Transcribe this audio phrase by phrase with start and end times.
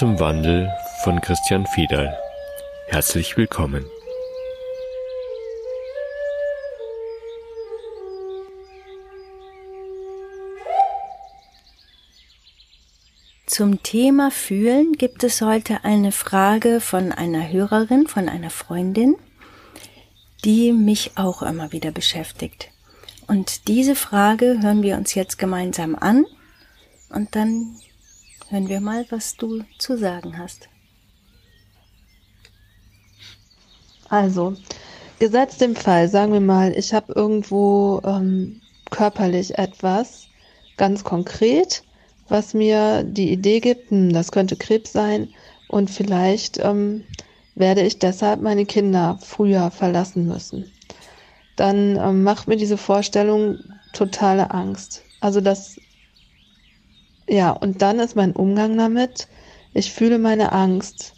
[0.00, 0.72] Zum Wandel
[1.04, 2.18] von Christian Fiedal.
[2.86, 3.84] Herzlich willkommen.
[13.44, 19.16] Zum Thema Fühlen gibt es heute eine Frage von einer Hörerin, von einer Freundin,
[20.46, 22.70] die mich auch immer wieder beschäftigt.
[23.26, 26.24] Und diese Frage hören wir uns jetzt gemeinsam an
[27.10, 27.76] und dann
[28.50, 30.68] hören wir mal, was du zu sagen hast.
[34.08, 34.54] Also,
[35.18, 40.26] gesetzt im Fall, sagen wir mal, ich habe irgendwo ähm, körperlich etwas
[40.76, 41.82] ganz konkret,
[42.28, 45.28] was mir die Idee gibt, hm, das könnte Krebs sein
[45.68, 47.04] und vielleicht ähm,
[47.54, 50.70] werde ich deshalb meine Kinder früher verlassen müssen
[51.60, 53.58] dann ähm, macht mir diese Vorstellung
[53.92, 55.02] totale Angst.
[55.20, 55.76] Also das,
[57.30, 59.28] ja, und dann ist mein Umgang damit,
[59.72, 61.14] ich fühle meine Angst.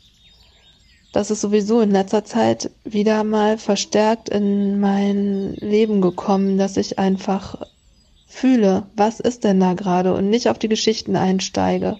[1.10, 6.98] Das ist sowieso in letzter Zeit wieder mal verstärkt in mein Leben gekommen, dass ich
[6.98, 7.66] einfach
[8.26, 11.98] fühle, was ist denn da gerade und nicht auf die Geschichten einsteige,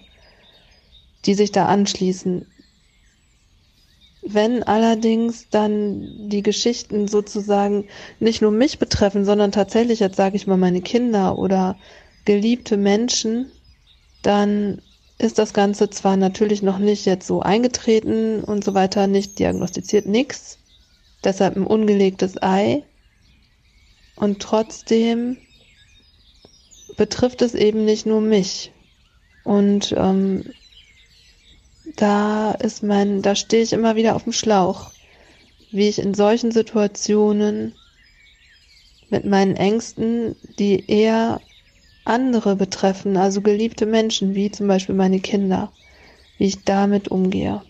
[1.25, 2.45] die sich da anschließen.
[4.21, 7.85] Wenn allerdings dann die Geschichten sozusagen
[8.19, 11.79] nicht nur mich betreffen, sondern tatsächlich, jetzt sage ich mal, meine Kinder oder
[12.25, 13.51] geliebte Menschen,
[14.23, 14.81] dann
[15.19, 20.05] ist das Ganze zwar natürlich noch nicht jetzt so eingetreten und so weiter, nicht diagnostiziert,
[20.07, 20.57] nix,
[21.23, 22.83] deshalb ein ungelegtes Ei.
[24.15, 25.37] Und trotzdem
[26.97, 28.71] betrifft es eben nicht nur mich.
[29.43, 30.45] Und ähm,
[31.95, 34.91] da ist mein, da stehe ich immer wieder auf dem Schlauch,
[35.71, 37.73] wie ich in solchen Situationen
[39.09, 41.41] mit meinen Ängsten, die eher
[42.05, 45.71] andere betreffen, also geliebte Menschen, wie zum Beispiel meine Kinder,
[46.37, 47.61] wie ich damit umgehe.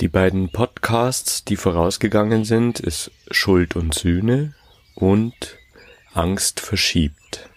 [0.00, 4.54] Die beiden Podcasts, die vorausgegangen sind, ist Schuld und Sühne
[4.96, 5.58] und
[6.12, 7.48] Angst verschiebt.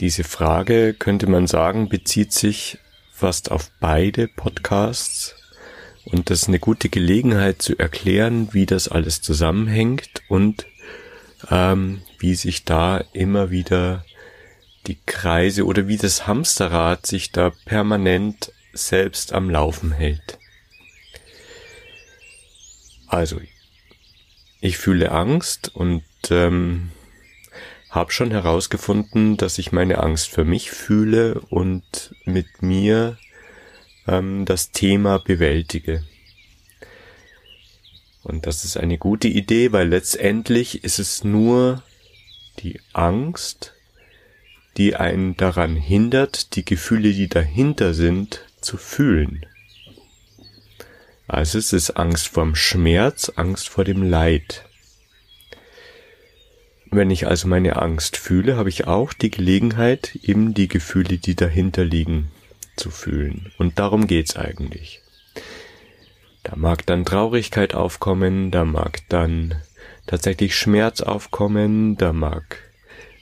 [0.00, 2.78] Diese Frage, könnte man sagen, bezieht sich
[3.10, 5.34] fast auf beide Podcasts
[6.10, 10.66] und das ist eine gute Gelegenheit zu erklären, wie das alles zusammenhängt und
[11.50, 14.04] ähm, wie sich da immer wieder
[14.86, 20.38] die Kreise oder wie das Hamsterrad sich da permanent selbst am Laufen hält.
[23.06, 23.40] Also,
[24.60, 26.90] ich fühle Angst und ähm,
[27.90, 33.18] habe schon herausgefunden, dass ich meine Angst für mich fühle und mit mir
[34.08, 36.02] ähm, das Thema bewältige.
[38.22, 41.82] Und das ist eine gute Idee, weil letztendlich ist es nur
[42.58, 43.74] die Angst,
[44.76, 49.46] die einen daran hindert, die Gefühle, die dahinter sind, zu fühlen.
[51.26, 54.64] Also es ist Angst vorm Schmerz, Angst vor dem Leid.
[56.90, 61.34] Wenn ich also meine Angst fühle, habe ich auch die Gelegenheit, eben die Gefühle, die
[61.34, 62.30] dahinter liegen,
[62.78, 63.52] zu fühlen.
[63.58, 65.02] Und darum geht's eigentlich.
[66.42, 69.56] Da mag dann Traurigkeit aufkommen, da mag dann
[70.06, 72.58] tatsächlich Schmerz aufkommen, da mag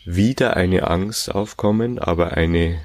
[0.04, 2.80] wieder eine Angst aufkommen, aber eine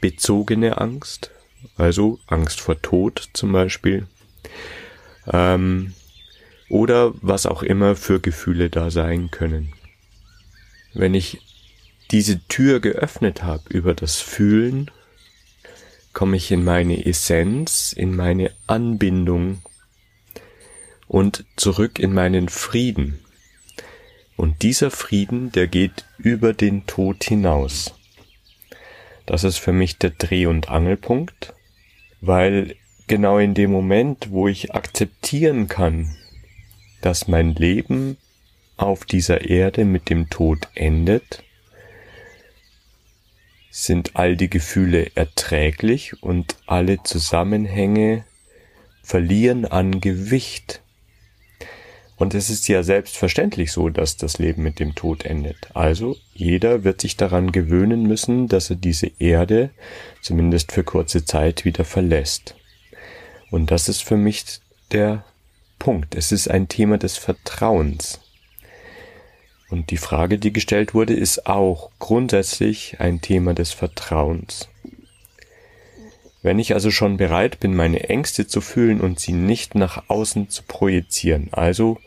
[0.00, 1.30] bezogene Angst,
[1.76, 4.08] also Angst vor Tod zum Beispiel,
[5.32, 5.94] ähm,
[6.68, 9.72] oder was auch immer für Gefühle da sein können.
[10.92, 11.40] Wenn ich
[12.10, 14.90] diese Tür geöffnet habe über das Fühlen,
[16.18, 19.62] komme ich in meine Essenz, in meine Anbindung
[21.06, 23.20] und zurück in meinen Frieden.
[24.36, 27.94] Und dieser Frieden, der geht über den Tod hinaus.
[29.26, 31.54] Das ist für mich der Dreh- und Angelpunkt,
[32.20, 32.74] weil
[33.06, 36.16] genau in dem Moment, wo ich akzeptieren kann,
[37.00, 38.16] dass mein Leben
[38.76, 41.44] auf dieser Erde mit dem Tod endet,
[43.70, 48.24] sind all die Gefühle erträglich und alle Zusammenhänge
[49.02, 50.80] verlieren an Gewicht.
[52.16, 55.68] Und es ist ja selbstverständlich so, dass das Leben mit dem Tod endet.
[55.74, 59.70] Also jeder wird sich daran gewöhnen müssen, dass er diese Erde
[60.20, 62.56] zumindest für kurze Zeit wieder verlässt.
[63.50, 64.44] Und das ist für mich
[64.90, 65.24] der
[65.78, 66.16] Punkt.
[66.16, 68.20] Es ist ein Thema des Vertrauens.
[69.70, 74.68] Und die Frage, die gestellt wurde, ist auch grundsätzlich ein Thema des Vertrauens.
[76.42, 80.48] Wenn ich also schon bereit bin, meine Ängste zu fühlen und sie nicht nach außen
[80.48, 81.98] zu projizieren, also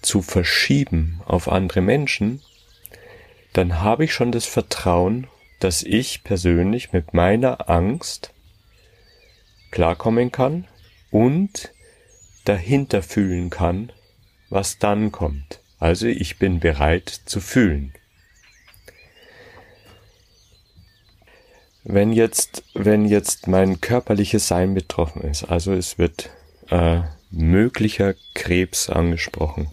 [0.00, 2.40] zu verschieben auf andere Menschen,
[3.52, 5.26] dann habe ich schon das Vertrauen,
[5.60, 8.32] dass ich persönlich mit meiner Angst
[9.70, 10.66] klarkommen kann
[11.10, 11.72] und
[12.44, 13.92] dahinter fühlen kann,
[14.48, 15.60] was dann kommt.
[15.78, 17.92] Also ich bin bereit zu fühlen.
[21.84, 26.30] Wenn jetzt, wenn jetzt mein körperliches Sein betroffen ist, also es wird
[26.68, 29.70] äh, möglicher Krebs angesprochen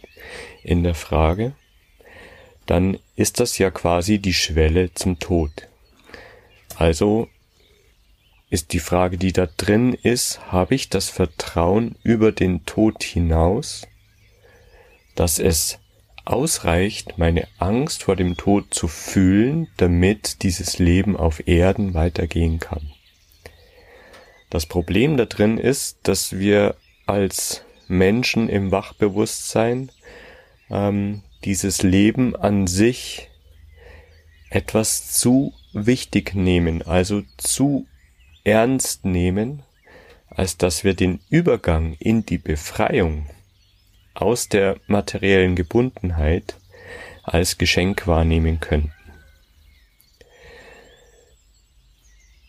[0.64, 1.54] in der Frage,
[2.66, 5.52] dann ist das ja quasi die Schwelle zum Tod.
[6.76, 7.30] Also
[8.50, 13.88] ist die Frage, die da drin ist, habe ich das Vertrauen über den Tod hinaus,
[15.16, 15.80] dass es
[16.26, 22.92] ausreicht, meine Angst vor dem Tod zu fühlen, damit dieses Leben auf Erden weitergehen kann.
[24.50, 26.76] Das Problem da drin ist, dass wir
[27.06, 29.92] als Menschen im Wachbewusstsein
[30.70, 33.30] ähm, dieses Leben an sich
[34.50, 37.88] etwas zu wichtig nehmen, also zu
[38.44, 39.64] ernst nehmen,
[40.30, 43.28] als dass wir den Übergang in die Befreiung
[44.14, 46.58] aus der materiellen Gebundenheit
[47.24, 48.92] als Geschenk wahrnehmen könnten.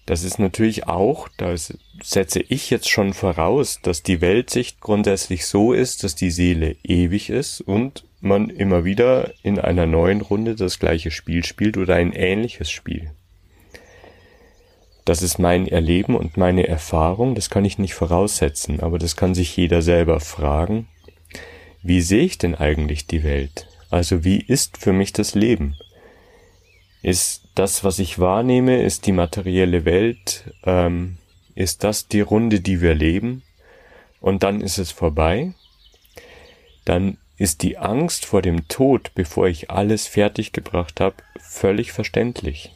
[0.06, 1.54] Das ist natürlich auch, da
[2.02, 7.30] setze ich jetzt schon voraus, dass die Weltsicht grundsätzlich so ist, dass die Seele ewig
[7.30, 12.12] ist und man immer wieder in einer neuen Runde das gleiche Spiel spielt oder ein
[12.12, 13.12] ähnliches Spiel.
[15.06, 19.34] Das ist mein Erleben und meine Erfahrung, das kann ich nicht voraussetzen, aber das kann
[19.34, 20.88] sich jeder selber fragen.
[21.86, 23.68] Wie sehe ich denn eigentlich die Welt?
[23.90, 25.76] Also wie ist für mich das Leben?
[27.02, 31.18] Ist das, was ich wahrnehme, ist die materielle Welt, ähm,
[31.54, 33.42] ist das die Runde, die wir leben?
[34.22, 35.52] Und dann ist es vorbei?
[36.86, 42.72] Dann ist die Angst vor dem Tod, bevor ich alles fertiggebracht habe, völlig verständlich.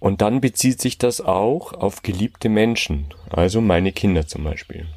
[0.00, 4.88] Und dann bezieht sich das auch auf geliebte Menschen, also meine Kinder zum Beispiel.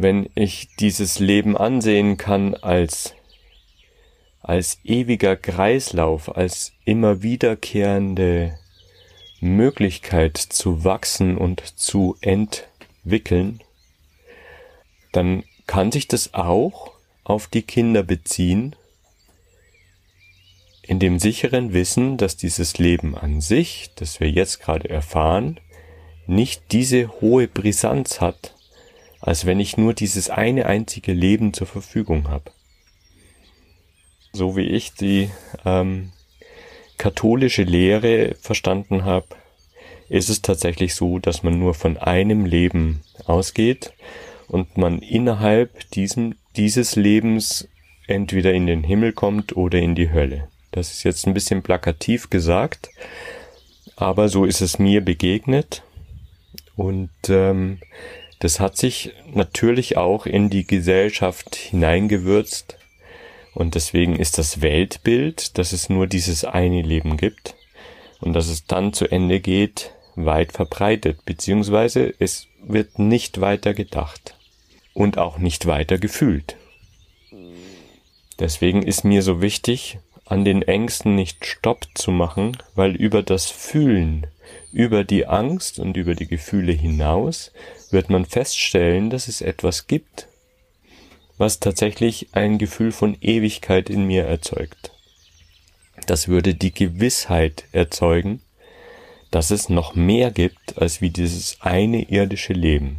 [0.00, 3.16] Wenn ich dieses Leben ansehen kann als,
[4.40, 8.56] als ewiger Kreislauf, als immer wiederkehrende
[9.40, 13.60] Möglichkeit zu wachsen und zu entwickeln,
[15.10, 16.92] dann kann sich das auch
[17.24, 18.76] auf die Kinder beziehen
[20.82, 25.58] in dem sicheren Wissen, dass dieses Leben an sich, das wir jetzt gerade erfahren,
[26.28, 28.54] nicht diese hohe Brisanz hat,
[29.20, 32.50] als wenn ich nur dieses eine einzige Leben zur Verfügung habe.
[34.32, 35.30] So wie ich die
[35.64, 36.12] ähm,
[36.98, 39.26] katholische Lehre verstanden habe,
[40.08, 43.92] ist es tatsächlich so, dass man nur von einem Leben ausgeht
[44.48, 47.68] und man innerhalb diesem, dieses Lebens
[48.06, 50.48] entweder in den Himmel kommt oder in die Hölle.
[50.70, 52.90] Das ist jetzt ein bisschen plakativ gesagt,
[53.96, 55.82] aber so ist es mir begegnet
[56.76, 57.78] und ähm,
[58.40, 62.78] das hat sich natürlich auch in die Gesellschaft hineingewürzt
[63.54, 67.56] und deswegen ist das Weltbild, dass es nur dieses eine Leben gibt
[68.20, 74.36] und dass es dann zu Ende geht, weit verbreitet, beziehungsweise es wird nicht weiter gedacht
[74.94, 76.56] und auch nicht weiter gefühlt.
[78.38, 83.50] Deswegen ist mir so wichtig, an den Ängsten nicht Stopp zu machen, weil über das
[83.50, 84.26] Fühlen,
[84.72, 87.52] über die Angst und über die Gefühle hinaus
[87.90, 90.28] wird man feststellen, dass es etwas gibt,
[91.38, 94.92] was tatsächlich ein Gefühl von Ewigkeit in mir erzeugt.
[96.06, 98.42] Das würde die Gewissheit erzeugen,
[99.30, 102.98] dass es noch mehr gibt als wie dieses eine irdische Leben.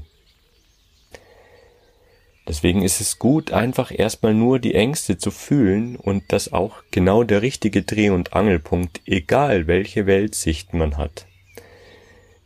[2.50, 7.24] Deswegen ist es gut, einfach erstmal nur die Ängste zu fühlen und das auch genau
[7.24, 11.27] der richtige Dreh- und Angelpunkt, egal welche Weltsicht man hat.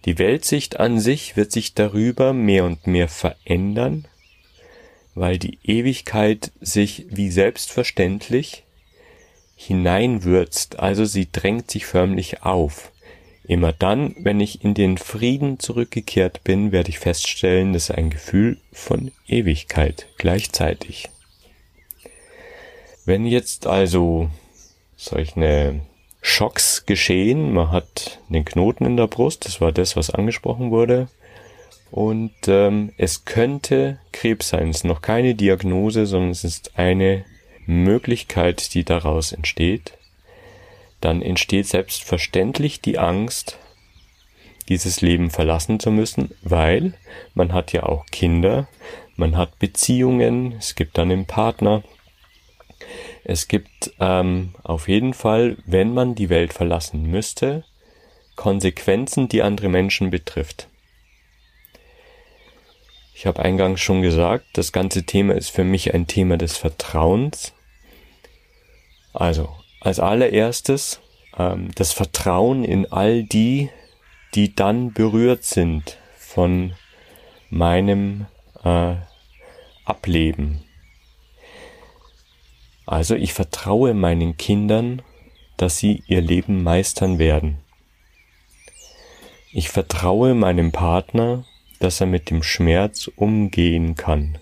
[0.03, 4.05] Die Weltsicht an sich wird sich darüber mehr und mehr verändern,
[5.15, 8.65] weil die Ewigkeit sich wie selbstverständlich
[9.55, 12.91] hineinwürzt, also sie drängt sich förmlich auf.
[13.45, 18.57] Immer dann, wenn ich in den Frieden zurückgekehrt bin, werde ich feststellen, dass ein Gefühl
[18.71, 21.09] von Ewigkeit gleichzeitig.
[23.05, 24.29] Wenn jetzt also
[24.95, 25.81] solche
[26.21, 31.09] Schocks geschehen, man hat den Knoten in der Brust, das war das, was angesprochen wurde,
[31.91, 34.69] und ähm, es könnte Krebs sein.
[34.69, 37.25] Es ist noch keine Diagnose, sondern es ist eine
[37.67, 39.93] Möglichkeit, die daraus entsteht
[41.03, 43.57] dann entsteht selbstverständlich die Angst,
[44.69, 46.93] dieses Leben verlassen zu müssen, weil
[47.33, 48.67] man hat ja auch Kinder,
[49.15, 51.83] man hat Beziehungen, es gibt dann einen Partner,
[53.23, 57.63] Es gibt ähm, auf jeden Fall, wenn man die Welt verlassen müsste,
[58.35, 60.67] Konsequenzen, die andere Menschen betrifft.
[63.15, 67.53] Ich habe eingangs schon gesagt, das ganze Thema ist für mich ein Thema des Vertrauens.
[69.13, 71.01] Also, als allererstes
[71.37, 73.69] ähm, das Vertrauen in all die,
[74.33, 76.73] die dann berührt sind von
[77.49, 78.25] meinem
[78.63, 78.95] äh,
[79.85, 80.63] Ableben.
[82.85, 85.01] Also ich vertraue meinen Kindern,
[85.57, 87.59] dass sie ihr Leben meistern werden.
[89.51, 91.45] Ich vertraue meinem Partner,
[91.79, 94.37] dass er mit dem Schmerz umgehen kann.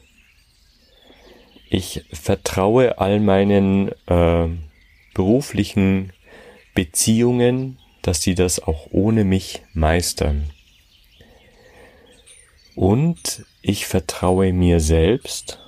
[1.70, 4.48] Ich vertraue all meinen äh,
[5.14, 6.14] beruflichen
[6.74, 10.50] Beziehungen, dass sie das auch ohne mich meistern.
[12.76, 15.60] Und ich vertraue mir selbst,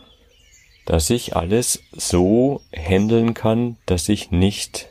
[0.85, 4.89] dass ich alles so handeln kann, dass ich nicht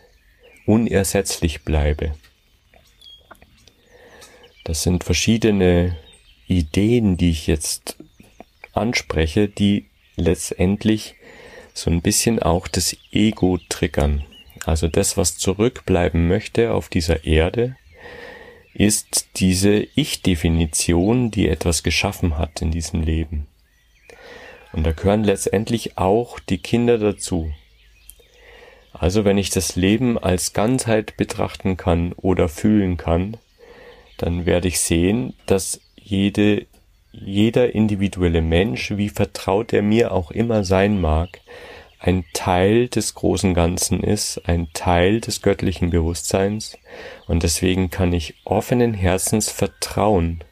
[0.66, 2.14] unersetzlich bleibe.
[4.64, 5.97] Das sind verschiedene
[6.47, 7.97] Ideen, die ich jetzt
[8.73, 11.14] anspreche, die letztendlich
[11.75, 14.25] so ein bisschen auch das Ego triggern.
[14.64, 17.76] Also das, was zurückbleiben möchte auf dieser Erde,
[18.75, 23.47] ist diese Ich-Definition, die etwas geschaffen hat in diesem Leben.
[24.73, 27.52] Und da gehören letztendlich auch die Kinder dazu.
[28.92, 33.37] Also wenn ich das Leben als Ganzheit betrachten kann oder fühlen kann,
[34.16, 36.66] dann werde ich sehen, dass jede,
[37.11, 41.40] jeder individuelle Mensch, wie vertraut er mir auch immer sein mag,
[42.02, 46.76] ein Teil des großen Ganzen ist, ein Teil des göttlichen Bewusstseins
[47.28, 50.42] und deswegen kann ich offenen Herzens vertrauen,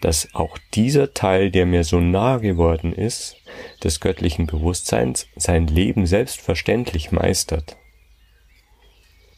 [0.00, 3.36] dass auch dieser Teil, der mir so nahe geworden ist,
[3.84, 7.76] des göttlichen Bewusstseins, sein Leben selbstverständlich meistert.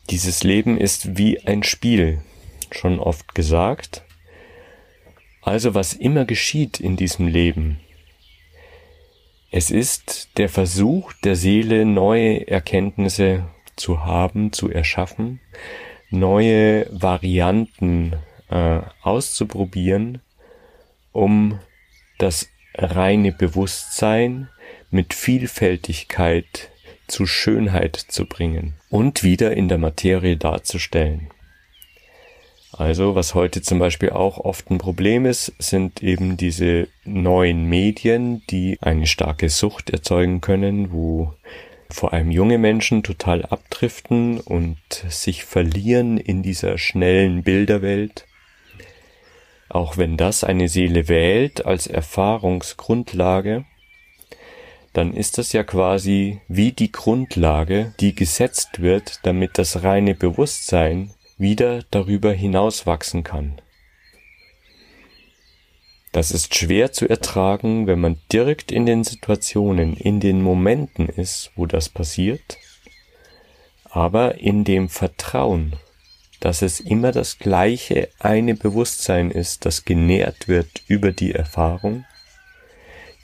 [0.09, 2.23] Dieses Leben ist wie ein Spiel,
[2.71, 4.05] schon oft gesagt.
[5.43, 7.79] Also was immer geschieht in diesem Leben,
[9.51, 15.41] es ist der Versuch der Seele, neue Erkenntnisse zu haben, zu erschaffen,
[16.11, 18.15] neue Varianten
[18.51, 20.21] äh, auszuprobieren,
[21.13, 21.59] um
[22.19, 24.49] das reine Bewusstsein
[24.91, 26.71] mit Vielfältigkeit
[27.07, 31.31] zu Schönheit zu bringen und wieder in der Materie darzustellen.
[32.79, 38.47] Also was heute zum Beispiel auch oft ein Problem ist, sind eben diese neuen Medien,
[38.51, 41.35] die eine starke Sucht erzeugen können, wo
[41.91, 48.27] vor allem junge Menschen total abdriften und sich verlieren in dieser schnellen Bilderwelt.
[49.69, 53.65] Auch wenn das eine Seele wählt als Erfahrungsgrundlage,
[54.93, 61.11] dann ist das ja quasi wie die Grundlage, die gesetzt wird, damit das reine Bewusstsein
[61.39, 63.61] wieder darüber hinaus wachsen kann.
[66.13, 71.53] Das ist schwer zu ertragen, wenn man direkt in den Situationen, in den Momenten ist,
[71.55, 72.59] wo das passiert,
[73.85, 75.77] aber in dem Vertrauen,
[76.41, 82.05] dass es immer das gleiche eine Bewusstsein ist, das genährt wird über die Erfahrung,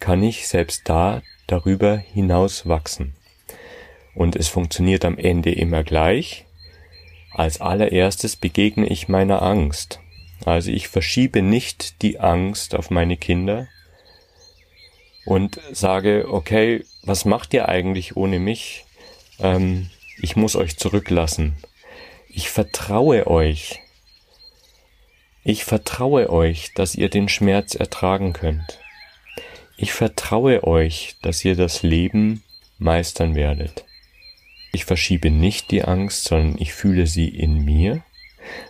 [0.00, 3.14] kann ich selbst da darüber hinaus wachsen.
[4.14, 6.43] Und es funktioniert am Ende immer gleich,
[7.34, 10.00] als allererstes begegne ich meiner Angst.
[10.44, 13.68] Also ich verschiebe nicht die Angst auf meine Kinder
[15.24, 18.84] und sage, okay, was macht ihr eigentlich ohne mich?
[19.40, 21.56] Ähm, ich muss euch zurücklassen.
[22.28, 23.80] Ich vertraue euch.
[25.42, 28.80] Ich vertraue euch, dass ihr den Schmerz ertragen könnt.
[29.76, 32.42] Ich vertraue euch, dass ihr das Leben
[32.78, 33.84] meistern werdet.
[34.74, 38.02] Ich verschiebe nicht die Angst, sondern ich fühle sie in mir,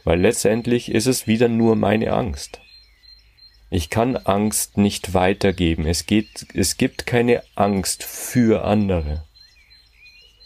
[0.04, 2.60] weil letztendlich ist es wieder nur meine Angst.
[3.70, 5.86] Ich kann Angst nicht weitergeben.
[5.86, 9.24] Es geht, es gibt keine Angst für andere.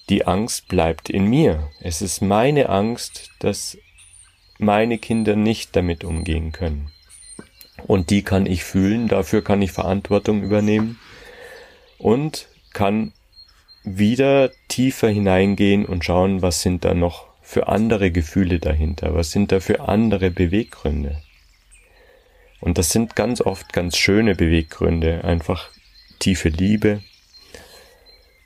[0.08, 1.68] Die Angst bleibt in mir.
[1.80, 3.76] Es ist meine Angst, dass
[4.58, 6.92] meine Kinder nicht damit umgehen können.
[7.88, 11.00] Und die kann ich fühlen, dafür kann ich Verantwortung übernehmen
[11.98, 13.12] und kann
[13.85, 19.52] wieder tiefer hineingehen und schauen, was sind da noch für andere Gefühle dahinter, was sind
[19.52, 21.23] da für andere Beweggründe.
[22.61, 25.70] Und das sind ganz oft ganz schöne Beweggründe, einfach
[26.18, 27.02] tiefe Liebe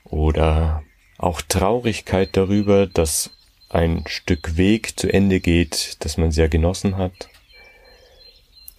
[0.05, 0.83] oder
[1.17, 3.31] auch Traurigkeit darüber, dass
[3.69, 7.29] ein Stück Weg zu Ende geht, das man sehr genossen hat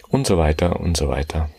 [0.08, 1.50] und so weiter und so weiter.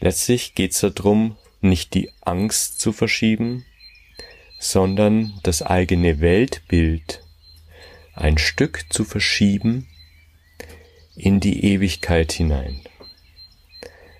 [0.00, 3.64] Letztlich geht es darum, nicht die Angst zu verschieben,
[4.58, 7.22] sondern das eigene Weltbild
[8.14, 9.88] ein Stück zu verschieben
[11.16, 12.80] in die Ewigkeit hinein.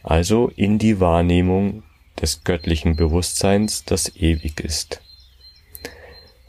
[0.02, 1.82] Also in die Wahrnehmung
[2.20, 5.00] des göttlichen Bewusstseins, das ewig ist.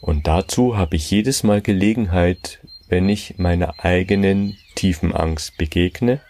[0.02, 6.22] Und dazu habe ich jedes Mal Gelegenheit, wenn ich meiner eigenen tiefen Angst begegne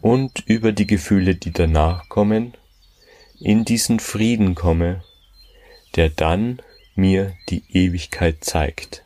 [0.00, 2.54] und über die Gefühle, die danach kommen,
[3.40, 5.04] in diesen Frieden komme,
[5.94, 6.60] der dann
[6.94, 9.04] mir die Ewigkeit zeigt.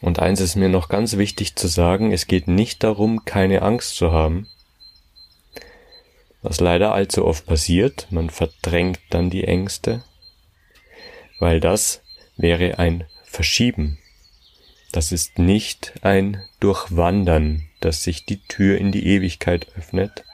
[0.00, 3.96] Und eins ist mir noch ganz wichtig zu sagen, es geht nicht darum, keine Angst
[3.96, 4.48] zu haben,
[6.42, 10.02] was leider allzu oft passiert, man verdrängt dann die Ängste,
[11.38, 12.02] weil das
[12.36, 13.98] wäre ein Verschieben.
[14.90, 20.24] Das ist nicht ein Durchwandern, dass sich die Tür in die Ewigkeit öffnet,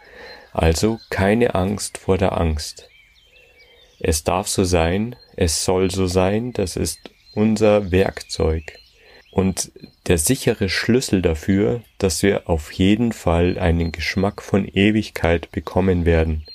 [0.57, 2.89] also keine Angst vor der Angst.
[4.01, 8.79] Es darf so sein, es soll so sein, das ist unser Werkzeug
[9.37, 9.71] und
[10.07, 16.47] der sichere Schlüssel dafür, dass wir auf jeden Fall einen Geschmack von Ewigkeit bekommen werden.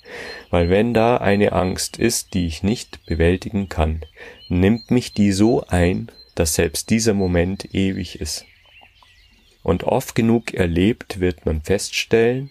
[0.50, 4.02] Weil wenn da eine Angst ist, die ich nicht bewältigen kann,
[4.50, 8.46] nimmt mich die so ein, dass selbst dieser Moment ewig ist.
[9.62, 12.50] Und oft genug erlebt wird man feststellen,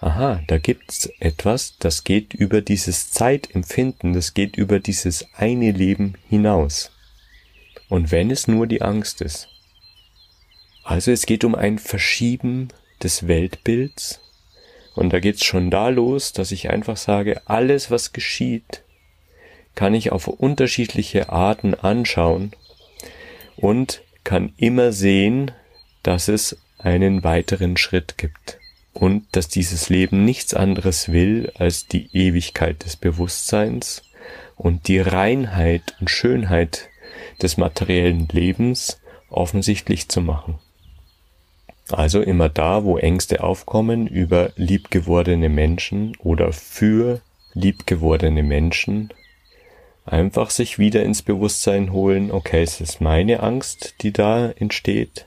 [0.00, 6.14] aha, da gibt's etwas, das geht über dieses Zeitempfinden, das geht über dieses eine Leben
[6.28, 6.90] hinaus.
[7.88, 9.48] Und wenn es nur die Angst ist.
[10.84, 12.68] Also es geht um ein Verschieben
[13.02, 14.20] des Weltbilds.
[14.94, 18.82] Und da geht's schon da los, dass ich einfach sage, alles was geschieht,
[19.74, 22.52] kann ich auf unterschiedliche Arten anschauen
[23.56, 25.52] und kann immer sehen,
[26.02, 28.59] dass es einen weiteren Schritt gibt
[28.92, 34.02] und dass dieses Leben nichts anderes will als die Ewigkeit des Bewusstseins
[34.56, 36.88] und die Reinheit und Schönheit
[37.40, 39.00] des materiellen Lebens
[39.30, 40.58] offensichtlich zu machen.
[41.90, 47.20] Also immer da, wo Ängste aufkommen über liebgewordene Menschen oder für
[47.54, 49.12] liebgewordene Menschen,
[50.04, 55.26] einfach sich wieder ins Bewusstsein holen, okay, es ist meine Angst, die da entsteht.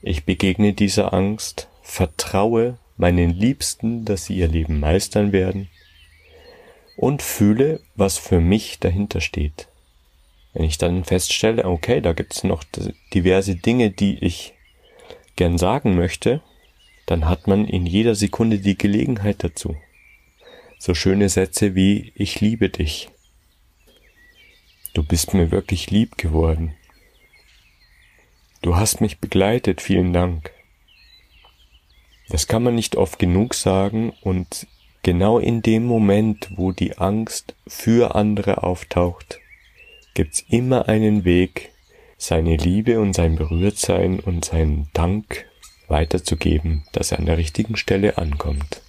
[0.00, 5.68] Ich begegne dieser Angst, vertraue meinen Liebsten, dass sie ihr Leben meistern werden
[6.96, 9.68] und fühle, was für mich dahinter steht.
[10.52, 12.62] Wenn ich dann feststelle, okay, da gibt es noch
[13.12, 14.54] diverse Dinge, die ich
[15.36, 16.42] gern sagen möchte,
[17.06, 19.76] dann hat man in jeder Sekunde die Gelegenheit dazu.
[20.78, 23.08] So schöne Sätze wie ich liebe dich.
[24.94, 26.74] Du bist mir wirklich lieb geworden.
[28.60, 30.52] Du hast mich begleitet, vielen Dank.
[32.28, 34.66] Das kann man nicht oft genug sagen und
[35.02, 39.40] genau in dem Moment, wo die Angst für andere auftaucht,
[40.14, 41.72] gibt's immer einen Weg,
[42.16, 45.46] seine Liebe und sein Berührtsein und seinen Dank
[45.88, 48.82] weiterzugeben, dass er an der richtigen Stelle ankommt.